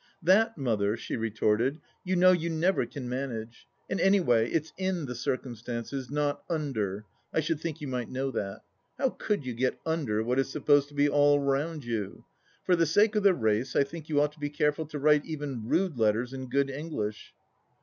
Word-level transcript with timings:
"That, 0.33 0.57
Mother," 0.57 0.97
she 0.97 1.15
retorted," 1.15 1.79
you 2.03 2.15
know 2.15 2.31
you 2.31 2.49
never 2.49 2.87
can 2.87 3.07
manage. 3.07 3.67
And 3.87 3.99
any 3.99 4.19
way 4.19 4.49
it's 4.51 4.73
in 4.75 5.05
the 5.05 5.13
circumstances, 5.13 6.09
not 6.09 6.41
under— 6.49 7.05
I 7.35 7.39
should 7.39 7.59
think 7.61 7.81
you 7.81 7.87
might 7.87 8.09
know 8.09 8.31
that. 8.31 8.61
How 8.97 9.11
could 9.11 9.45
you 9.45 9.53
get 9.53 9.77
under 9.85 10.23
what 10.23 10.39
is 10.39 10.49
supposed 10.49 10.87
to 10.87 10.95
be 10.95 11.07
all 11.07 11.39
round 11.39 11.85
you? 11.85 12.25
For 12.63 12.75
the 12.75 12.87
sake 12.87 13.15
of 13.15 13.21
the 13.21 13.35
race 13.35 13.75
I 13.75 13.83
think 13.83 14.09
you 14.09 14.19
ought 14.19 14.31
to 14.31 14.39
be 14.39 14.49
careful 14.49 14.87
to 14.87 14.97
write 14.97 15.23
even 15.25 15.67
rude 15.69 15.95
letters 15.99 16.33
in 16.33 16.49
good 16.49 16.71
English." 16.71 17.35